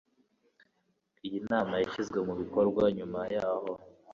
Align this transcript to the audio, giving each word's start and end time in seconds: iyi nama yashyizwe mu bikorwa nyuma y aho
iyi 1.25 1.39
nama 1.49 1.73
yashyizwe 1.81 2.19
mu 2.27 2.33
bikorwa 2.41 2.83
nyuma 2.97 3.19
y 3.33 3.37
aho 3.49 3.71